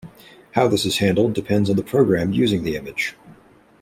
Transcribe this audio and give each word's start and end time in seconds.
How 0.53 0.67
this 0.67 0.83
is 0.87 0.97
handled 0.97 1.33
depends 1.33 1.69
on 1.69 1.75
the 1.75 1.83
program 1.83 2.33
using 2.33 2.63
the 2.63 2.75
image. 2.75 3.15